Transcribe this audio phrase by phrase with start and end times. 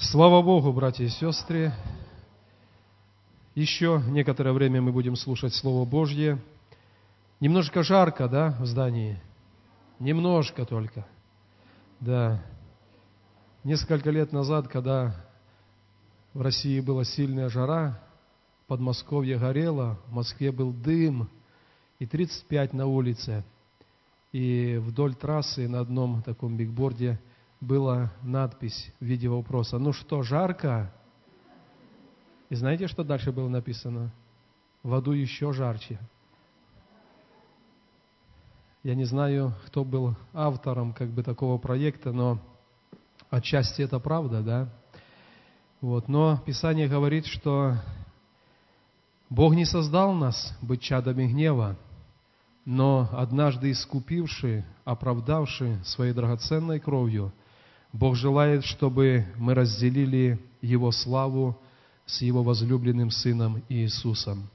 [0.00, 1.72] Слава Богу, братья и сестры!
[3.56, 6.38] Еще некоторое время мы будем слушать Слово Божье.
[7.40, 9.20] Немножко жарко, да, в здании?
[9.98, 11.04] Немножко только.
[11.98, 12.40] Да.
[13.64, 15.16] Несколько лет назад, когда
[16.32, 18.00] в России была сильная жара,
[18.68, 21.28] Подмосковье горело, в Москве был дым,
[21.98, 23.42] и 35 на улице.
[24.30, 27.18] И вдоль трассы на одном таком бигборде
[27.60, 29.78] была надпись в виде вопроса.
[29.78, 30.92] Ну что, жарко?
[32.50, 34.10] И знаете, что дальше было написано?
[34.82, 35.98] В аду еще жарче.
[38.84, 42.38] Я не знаю, кто был автором как бы такого проекта, но
[43.28, 44.68] отчасти это правда, да?
[45.80, 46.08] Вот.
[46.08, 47.74] Но Писание говорит, что
[49.28, 51.76] Бог не создал нас быть чадами гнева,
[52.64, 57.32] но однажды искупивший, оправдавший своей драгоценной кровью,
[57.92, 61.58] Бог желает, чтобы мы разделили Его славу
[62.06, 64.48] с Его возлюбленным Сыном Иисусом.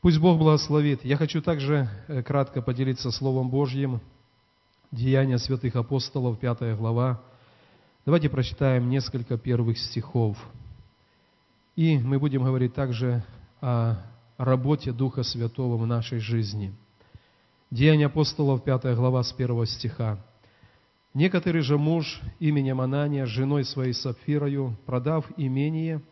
[0.00, 1.04] Пусть Бог благословит.
[1.04, 4.00] Я хочу также э, кратко поделиться Словом Божьим.
[4.92, 7.20] Деяния святых апостолов, 5 глава.
[8.04, 10.38] Давайте прочитаем несколько первых стихов.
[11.74, 13.24] И мы будем говорить также
[13.60, 13.96] о
[14.38, 16.72] работе Духа Святого в нашей жизни.
[17.70, 20.18] Деяния апостолов, 5 глава, с 1 стиха.
[21.16, 26.02] «Некоторый же муж именем Анания, женой своей Сапфирою, продав имение,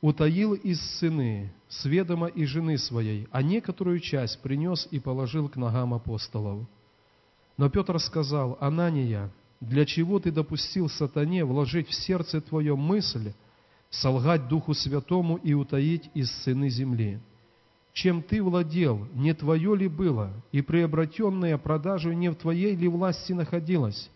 [0.00, 5.94] утаил из сыны, сведома и жены своей, а некоторую часть принес и положил к ногам
[5.94, 6.64] апостолов.
[7.56, 13.32] Но Петр сказал, «Анания, для чего ты допустил сатане вложить в сердце твое мысль,
[13.90, 17.18] солгать Духу Святому и утаить из сыны земли?
[17.92, 23.32] Чем ты владел, не твое ли было, и приобретенное продажу не в твоей ли власти
[23.32, 24.08] находилось?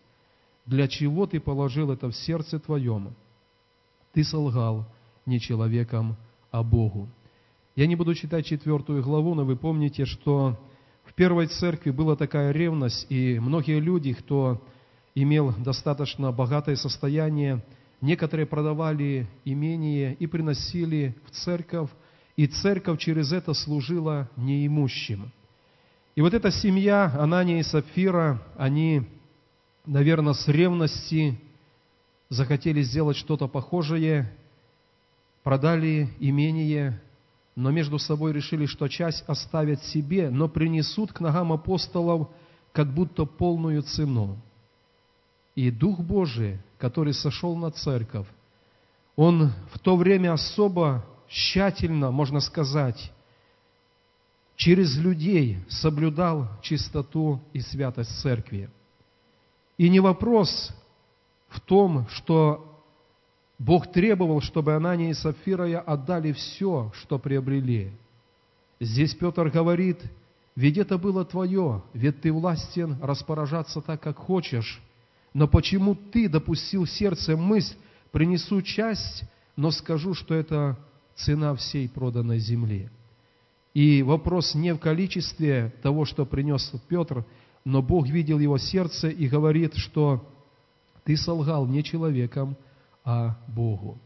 [0.67, 3.15] Для чего ты положил это в сердце твоем?
[4.13, 4.87] Ты солгал
[5.27, 6.17] не человеком,
[6.51, 7.09] а Богу.
[7.77, 10.59] Я не буду читать четвертую главу, но вы помните, что
[11.05, 14.61] в первой церкви была такая ревность, и многие люди, кто
[15.15, 17.65] имел достаточно богатое состояние,
[18.01, 21.91] некоторые продавали имение и приносили в церковь,
[22.37, 25.33] и церковь через это служила неимущим.
[26.17, 29.03] И вот эта семья, Анания и Сапфира, они,
[29.91, 31.39] наверное, с ревности
[32.29, 34.33] захотели сделать что-то похожее,
[35.43, 37.03] продали имение,
[37.57, 42.29] но между собой решили, что часть оставят себе, но принесут к ногам апостолов
[42.73, 44.41] как будто полную цену.
[45.57, 48.29] И Дух Божий, который сошел на церковь,
[49.17, 53.13] он в то время особо тщательно, можно сказать,
[54.55, 58.71] через людей соблюдал чистоту и святость церкви.
[59.81, 60.75] И не вопрос
[61.49, 62.85] в том, что
[63.59, 67.91] Бог требовал, чтобы Анания и Сапфирая отдали все, что приобрели.
[68.79, 69.99] Здесь Петр говорит,
[70.55, 74.83] ведь это было твое, ведь ты властен распоряжаться так, как хочешь.
[75.33, 77.75] Но почему ты допустил в сердце мысль,
[78.13, 79.25] принесу часть,
[79.57, 80.79] но скажу, что это
[81.15, 82.91] цена всей проданной земли?
[83.73, 87.25] И вопрос не в количестве того, что принес Петр,
[87.65, 90.27] но Бог видел его сердце и говорит, что
[91.05, 92.57] ты солгал не человеком,
[93.05, 93.99] а Богу.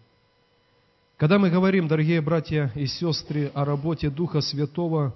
[1.17, 5.15] Когда мы говорим, дорогие братья и сестры, о работе Духа Святого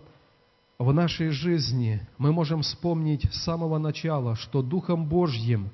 [0.79, 5.71] в нашей жизни, мы можем вспомнить с самого начала, что Духом Божьим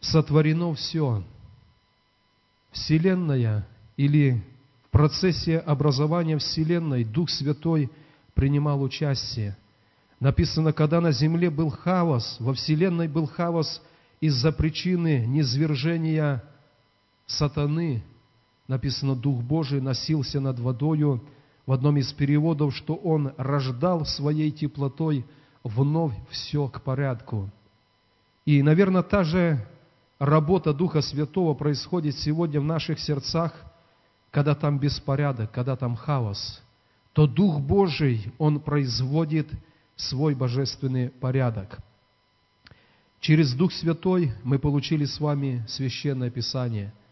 [0.00, 1.22] сотворено все.
[2.72, 3.66] Вселенная
[3.96, 4.42] или
[4.86, 7.90] в процессе образования Вселенной Дух Святой
[8.34, 9.56] принимал участие.
[10.20, 13.82] Написано, когда на земле был хаос, во Вселенной был хаос
[14.20, 16.42] из-за причины низвержения
[17.26, 18.02] сатаны,
[18.66, 21.22] написано, Дух Божий носился над водою,
[21.66, 25.26] в одном из переводов, что он рождал своей теплотой
[25.64, 27.50] вновь все к порядку.
[28.44, 29.66] И, наверное, та же
[30.20, 33.52] работа Духа Святого происходит сегодня в наших сердцах,
[34.30, 36.62] когда там беспорядок, когда там хаос,
[37.12, 39.48] то Дух Божий, Он производит
[39.96, 41.78] свой божественный порядок.
[43.20, 46.92] Через Дух Святой мы получили с вами священное Писание–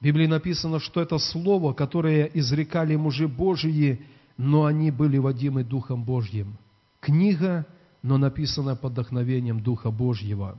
[0.00, 4.00] в Библии написано, что это слово, которое изрекали мужи Божьи,
[4.36, 6.58] но они были водимы Духом Божьим.
[7.00, 7.66] Книга,
[8.02, 10.58] но написана под вдохновением Духа Божьего.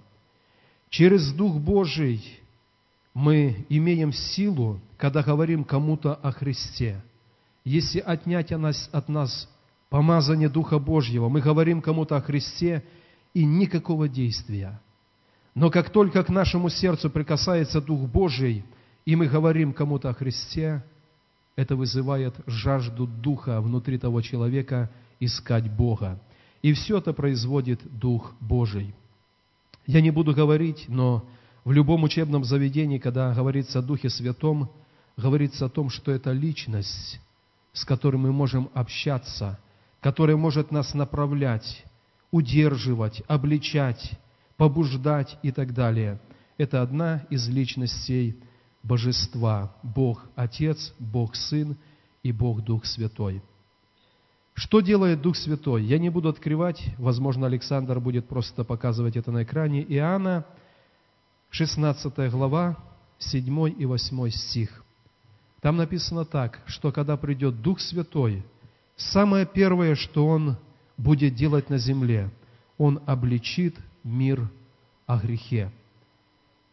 [0.90, 2.24] Через Дух Божий
[3.14, 7.00] мы имеем силу, когда говорим кому-то о Христе.
[7.64, 9.48] Если отнять от нас, от нас
[9.90, 12.84] помазание Духа Божьего, мы говорим кому-то о Христе,
[13.34, 14.80] и никакого действия.
[15.54, 18.64] Но как только к нашему сердцу прикасается Дух Божий–
[19.08, 20.84] и мы говорим кому-то о Христе,
[21.56, 24.92] это вызывает жажду духа внутри того человека
[25.22, 26.20] искать Бога.
[26.62, 28.94] И все это производит Дух Божий.
[29.86, 31.26] Я не буду говорить, но
[31.64, 34.70] в любом учебном заведении, когда говорится о Духе Святом,
[35.16, 37.22] говорится о том, что это личность,
[37.72, 39.58] с которой мы можем общаться,
[40.08, 41.84] которая может нас направлять,
[42.32, 44.12] удерживать, обличать,
[44.56, 46.22] побуждать и так далее.
[46.58, 48.38] Это одна из личностей
[48.84, 49.76] Божества.
[49.84, 51.76] Бог Отец, Бог Сын
[52.24, 53.42] и Бог Дух Святой.
[54.54, 55.84] Что делает Дух Святой?
[55.84, 59.84] Я не буду открывать, возможно, Александр будет просто показывать это на экране.
[59.90, 60.46] Иоанна,
[61.50, 62.78] 16 глава,
[63.18, 64.86] 7 и 8 стих.
[65.60, 68.46] Там написано так, что когда придет Дух Святой,
[68.98, 70.58] самое первое, что Он
[70.98, 72.30] будет делать на земле,
[72.78, 74.50] Он обличит мир
[75.06, 75.72] о грехе.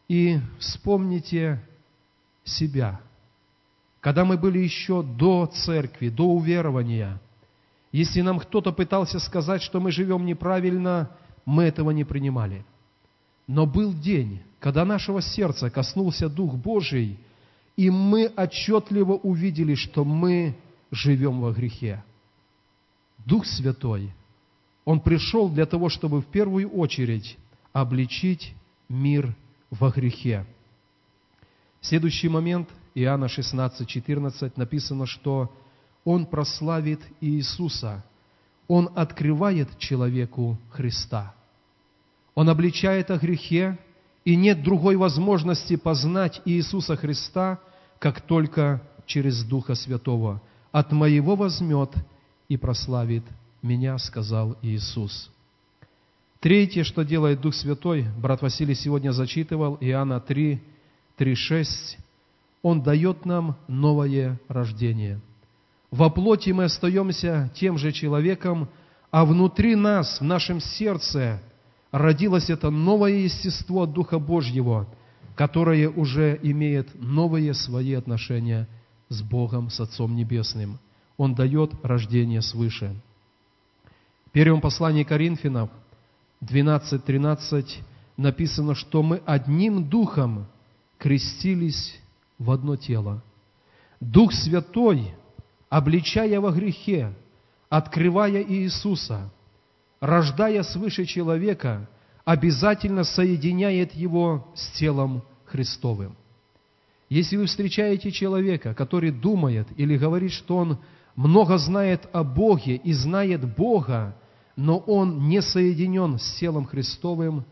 [0.07, 1.61] И вспомните
[2.43, 2.99] себя.
[4.01, 7.19] Когда мы были еще до церкви, до уверования,
[7.91, 11.09] если нам кто-то пытался сказать, что мы живем неправильно,
[11.45, 12.65] мы этого не принимали.
[13.47, 17.19] Но был день, когда нашего сердца коснулся Дух Божий,
[17.77, 20.55] и мы отчетливо увидели, что мы
[20.91, 22.03] живем во грехе.
[23.25, 24.13] Дух Святой,
[24.85, 27.37] Он пришел для того, чтобы в первую очередь
[27.73, 28.53] обличить
[28.87, 29.35] мир
[29.71, 30.45] во грехе.
[31.81, 35.51] Следующий момент, Иоанна 16, 14, написано, что
[36.03, 38.05] Он прославит Иисуса.
[38.67, 41.33] Он открывает человеку Христа.
[42.35, 43.77] Он обличает о грехе,
[44.23, 47.59] и нет другой возможности познать Иисуса Христа,
[47.99, 50.41] как только через Духа Святого.
[50.71, 51.91] «От моего возьмет
[52.49, 53.23] и прославит
[53.61, 55.31] меня», сказал Иисус.
[56.39, 60.61] Третье, что делает Дух Святой, брат Василий сегодня зачитывал, Иоанна 3,
[61.17, 61.97] 3, 6,
[62.61, 65.19] Он дает нам новое рождение.
[65.91, 68.69] Во плоти мы остаемся тем же человеком,
[69.11, 71.41] а внутри нас, в нашем сердце–
[71.95, 74.85] родилось это новое естество Духа Божьего,
[75.35, 78.67] которое уже имеет новые свои отношения
[79.07, 80.77] с Богом, с Отцом Небесным.
[81.17, 82.95] Он дает рождение свыше.
[84.27, 85.69] В первом послании Коринфянам
[86.41, 87.65] 12.13
[88.17, 90.47] написано, что мы одним духом
[90.97, 91.97] крестились
[92.37, 93.23] в одно тело.
[93.99, 95.13] Дух Святой,
[95.69, 97.13] обличая во грехе,
[97.69, 99.31] открывая Иисуса–
[100.05, 101.87] рождая свыше человека,
[102.23, 106.15] обязательно соединяет его с телом Христовым.
[107.09, 110.79] Если вы встречаете человека, который думает или говорит, что он
[111.15, 114.15] много знает о Боге и знает Бога,
[114.55, 117.45] но он не соединен с телом Христовым,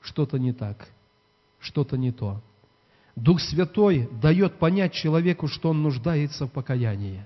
[0.00, 0.88] что-то не так,
[1.58, 2.42] что-то не то.
[3.14, 7.24] Дух Святой дает понять человеку, что он нуждается в покаянии.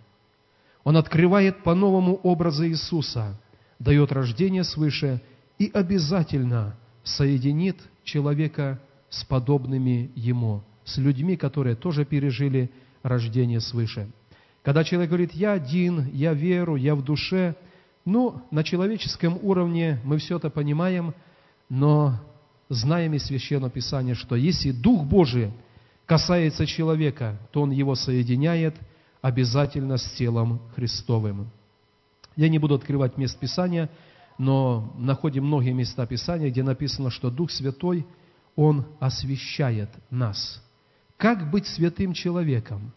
[0.84, 3.38] Он открывает по-новому образы Иисуса–
[3.80, 5.20] дает рождение свыше
[5.58, 12.70] и обязательно соединит человека с подобными ему, с людьми, которые тоже пережили
[13.02, 14.08] рождение свыше.
[14.70, 17.56] Когда человек говорит, я один, я веру, я в душе,
[18.04, 21.12] ну, на человеческом уровне мы все это понимаем,
[21.68, 22.14] но
[22.68, 25.50] знаем из Священного Писания, что если Дух Божий
[26.06, 28.76] касается человека, то он его соединяет
[29.20, 31.50] обязательно с телом Христовым.
[32.36, 33.90] Я не буду открывать мест Писания,
[34.38, 38.06] но находим многие места Писания, где написано, что Дух Святой,
[38.54, 40.62] Он освящает нас.
[41.16, 42.92] Как быть святым человеком?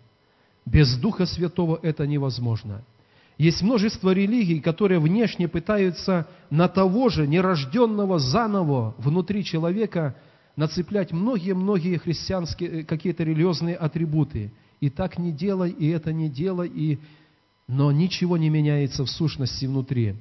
[0.66, 2.84] Без Духа Святого это невозможно.
[3.38, 10.16] Есть множество религий, которые внешне пытаются на того же нерожденного заново внутри человека
[10.56, 14.52] нацеплять многие-многие христианские э, какие-то религиозные атрибуты.
[14.80, 17.00] И так не делай, и это не делай, и
[17.68, 20.16] но ничего не меняется в сущности внутри,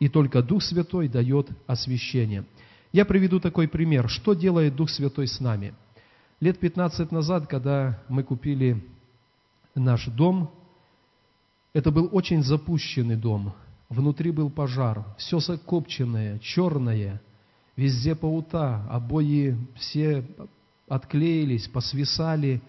[0.00, 2.44] и только Дух Святой дает освящение.
[2.92, 4.08] Я приведу такой пример.
[4.08, 5.74] Что делает Дух Святой с нами?
[6.40, 8.82] Лет 15 назад, когда мы купили
[9.80, 10.50] наш дом,
[11.72, 13.52] это был очень запущенный дом.
[13.88, 17.20] Внутри был пожар, все закопченное, черное,
[17.76, 20.24] везде паута, обои все
[20.88, 22.60] отклеились, посвисали,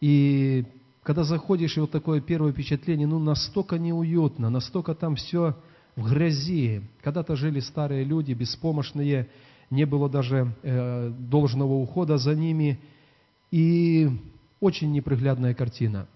[0.00, 0.64] и
[1.02, 5.56] когда заходишь, и вот такое первое впечатление, ну, настолько неуютно, настолько там все
[5.96, 6.82] в грязи.
[7.02, 9.28] Когда-то жили старые люди, беспомощные,
[9.70, 12.78] не было даже э, должного ухода за ними,
[13.50, 14.10] и
[14.60, 16.08] очень неприглядная картина.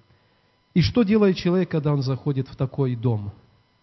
[0.74, 3.32] И что делает человек, когда он заходит в такой дом?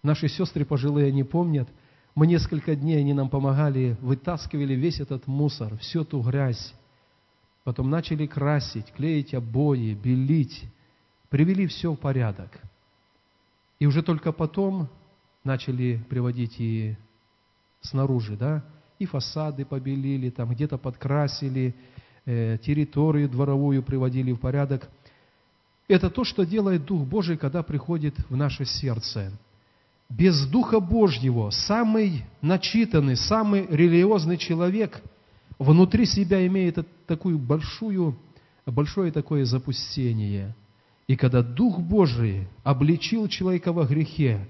[0.01, 1.69] Наши сестры пожилые не помнят.
[2.15, 6.73] Мы несколько дней, они нам помогали, вытаскивали весь этот мусор, всю эту грязь.
[7.63, 10.63] потом начали красить, клеить обои, белить,
[11.29, 12.59] привели все в порядок.
[13.77, 14.89] И уже только потом
[15.43, 16.97] начали приводить и
[17.81, 18.65] снаружи, да,
[18.97, 21.75] и фасады побелили, там где-то подкрасили,
[22.25, 24.89] э, территорию дворовую приводили в порядок.
[25.89, 29.33] Это то, что делает Дух Божий, когда приходит в наше сердце.
[30.07, 35.01] Без Духа Божьего самый начитанный, самый религиозный человек
[35.57, 38.17] внутри себя имеет такую большую,
[38.65, 40.55] большое такое запустение.
[41.07, 44.47] И когда Дух Божий обличил человека во грехе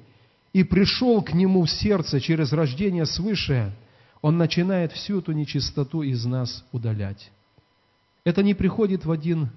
[0.53, 3.73] и пришел к нему в сердце через рождение свыше–
[4.21, 7.31] он начинает всю эту нечистоту из нас удалять.
[8.23, 9.49] Это не приходит в один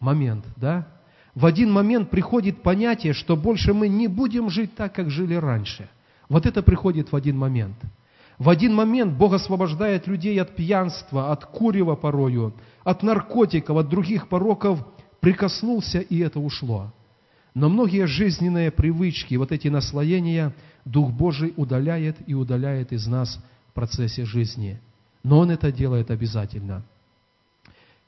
[0.00, 0.86] момент, да?
[1.34, 5.88] В один момент приходит понятие, что больше мы не будем жить так, как жили раньше.
[6.28, 7.76] Вот это приходит в один момент.
[8.38, 14.28] В один момент Бог освобождает людей от пьянства, от курева порою, от наркотиков, от других
[14.28, 14.84] пороков,
[15.20, 16.92] прикоснулся, и это ушло.
[17.54, 23.42] Но многие жизненные привычки, вот эти наслоения, Дух Божий удаляет и удаляет из нас–
[23.76, 24.80] процессе жизни.
[25.22, 26.82] Но Он это делает обязательно.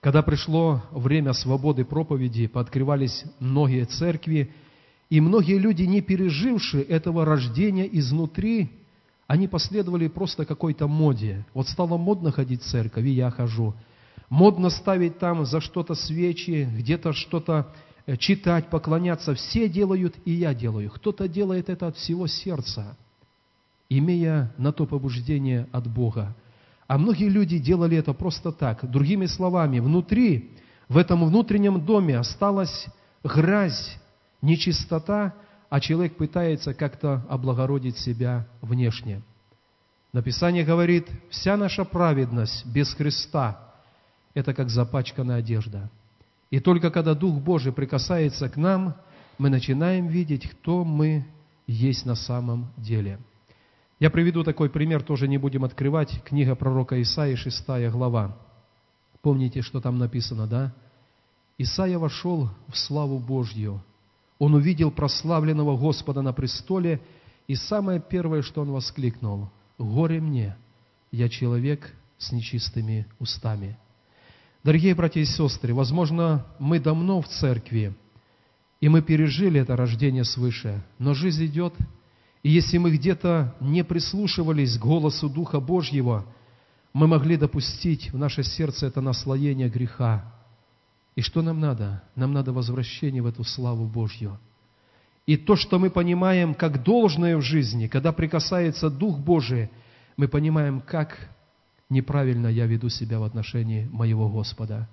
[0.00, 4.52] Когда пришло время свободы проповеди, пооткрывались многие церкви,
[5.10, 8.70] и многие люди, не пережившие этого рождения изнутри,
[9.26, 11.44] они последовали просто какой-то моде.
[11.54, 13.74] Вот стало модно ходить в церковь, и я хожу.
[14.28, 17.72] Модно ставить там за что-то свечи, где-то что-то
[18.06, 19.34] э, читать, поклоняться.
[19.34, 20.90] Все делают, и я делаю.
[20.90, 22.96] Кто-то делает это от всего сердца
[23.88, 26.34] имея на то побуждение от Бога.
[26.88, 28.90] А многие люди делали это просто так.
[28.90, 30.56] Другими словами, внутри,
[30.88, 32.86] в этом внутреннем доме осталась
[33.22, 33.98] грязь,
[34.40, 35.34] нечистота,
[35.68, 39.20] а человек пытается как-то облагородить себя внешне.
[40.14, 43.60] Написание говорит, вся наша праведность без Христа–
[44.34, 45.90] это как запачканная одежда.
[46.50, 48.94] И только когда Дух Божий прикасается к нам,
[49.36, 51.26] мы начинаем видеть, кто мы
[51.66, 53.18] есть на самом деле–
[54.00, 56.22] я приведу такой пример, тоже не будем открывать.
[56.24, 58.36] Книга пророка Исаии, 6 глава.
[59.22, 60.72] Помните, что там написано, да?
[61.58, 63.82] Исаия вошел в славу Божью.
[64.38, 67.00] Он увидел прославленного Господа на престоле,
[67.48, 70.56] и самое первое, что он воскликнул, «Горе мне,
[71.10, 73.76] я человек с нечистыми устами».
[74.62, 77.96] Дорогие братья и сестры, возможно, мы давно в церкви,
[78.80, 81.74] и мы пережили это рождение свыше, но жизнь идет–
[82.42, 86.24] и если мы где-то не прислушивались к голосу Духа Божьего,
[86.92, 90.32] мы могли допустить в наше сердце это наслоение греха.
[91.16, 92.02] И что нам надо?
[92.14, 94.38] Нам надо возвращение в эту славу Божью.
[95.26, 99.68] И то, что мы понимаем как должное в жизни, когда прикасается Дух Божий,
[100.16, 101.18] мы понимаем, как
[101.90, 104.88] неправильно я веду себя в отношении моего Господа.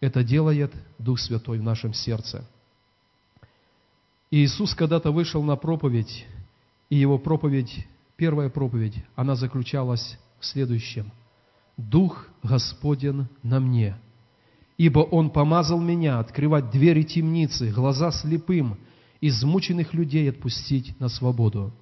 [0.00, 2.44] Это делает Дух Святой в нашем сердце.
[4.30, 6.26] И Иисус когда-то вышел на проповедь,
[6.88, 11.10] и его проповедь, первая проповедь, она заключалась в следующем.
[11.76, 13.96] «Дух Господен на мне,
[14.78, 18.78] ибо Он помазал меня открывать двери темницы, глаза слепым,
[19.20, 21.72] измученных людей отпустить на свободу».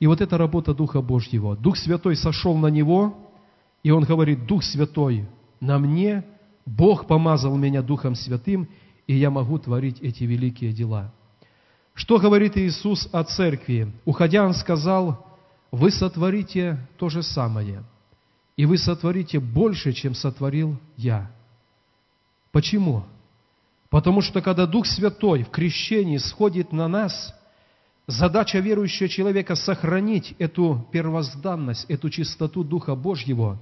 [0.00, 1.56] И вот эта работа Духа Божьего.
[1.56, 3.30] Дух Святой сошел на него,
[3.82, 5.28] и он говорит, Дух Святой
[5.60, 6.24] на мне,
[6.64, 8.68] Бог помазал меня Духом Святым,
[9.06, 11.12] и я могу творить эти великие дела.
[12.00, 13.92] Что говорит Иисус о церкви?
[14.06, 15.22] Уходя, Он сказал,
[15.70, 17.84] вы сотворите то же самое,
[18.56, 21.30] и вы сотворите больше, чем сотворил я.
[22.52, 23.04] Почему?
[23.90, 27.34] Потому что когда Дух Святой в крещении сходит на нас,
[28.06, 33.60] задача верующего человека сохранить эту первозданность, эту чистоту Духа Божьего.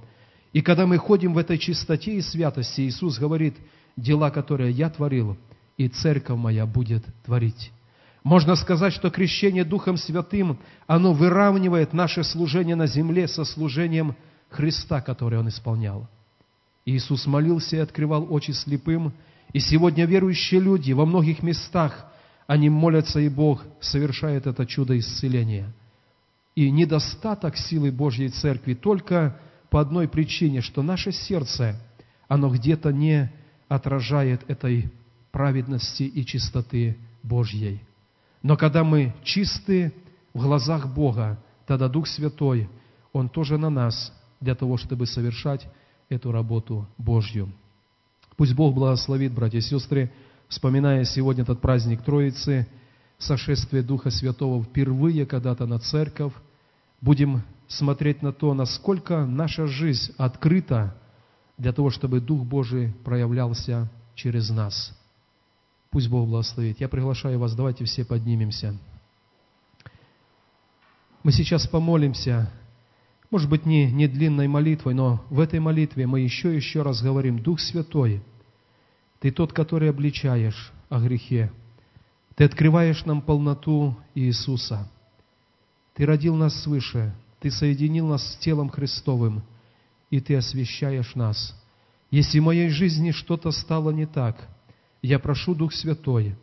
[0.53, 3.57] И когда мы ходим в этой чистоте и святости, Иисус говорит,
[3.97, 5.35] дела, которые я творил,
[5.75, 7.73] и церковь моя будет творить.
[8.29, 14.15] Можно сказать, что крещение Духом Святым, оно выравнивает наше служение на земле со служением
[14.49, 16.07] Христа, которое Он исполнял.
[16.85, 19.13] Иисус молился и открывал очи слепым,
[19.51, 22.05] и сегодня верующие люди во многих местах,
[22.45, 25.73] они молятся, и Бог совершает это чудо исцеления.
[26.53, 29.39] И недостаток силы Божьей Церкви только
[29.71, 31.81] по одной причине, что наше сердце,
[32.27, 33.33] оно где-то не
[33.67, 34.91] отражает этой
[35.31, 37.81] праведности и чистоты Божьей.
[38.41, 39.93] Но когда мы чисты
[40.33, 42.69] в глазах Бога, тогда Дух Святой,
[43.11, 45.67] Он тоже на нас для того, чтобы совершать
[46.07, 47.51] эту работу Божью.
[48.37, 50.11] Пусть Бог благословит, братья и сестры,
[50.47, 52.67] вспоминая сегодня этот праздник Троицы,
[53.17, 56.33] сошествие Духа Святого впервые когда-то на церковь,
[57.01, 60.95] будем смотреть на то, насколько наша жизнь открыта
[61.57, 64.97] для того, чтобы Дух Божий проявлялся через нас.
[65.91, 66.79] Пусть Бог благословит.
[66.79, 68.77] Я приглашаю вас, давайте все поднимемся.
[71.23, 72.51] Мы сейчас помолимся,
[73.31, 77.01] может быть, не, не длинной молитвой, но в этой молитве мы еще и еще раз
[77.01, 78.21] говорим, Дух Святой,
[79.19, 81.51] Ты тот, который обличаешь о грехе.
[82.35, 84.89] Ты открываешь нам полноту Иисуса.
[85.93, 89.43] Ты родил нас свыше, Ты соединил нас с телом Христовым,
[90.09, 91.53] и Ты освящаешь нас.
[92.11, 94.47] Если в моей жизни что-то стало не так,
[95.01, 96.35] я прошу, Дух Святой,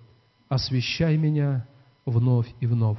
[0.49, 1.67] освящай меня
[2.05, 2.99] вновь и вновь.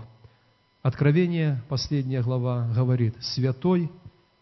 [0.82, 3.92] Откровение, последняя глава, говорит, «Святой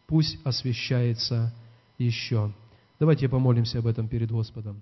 [0.08, 1.54] пусть освящается
[1.98, 2.52] еще».
[3.00, 4.82] Давайте помолимся об этом перед Господом.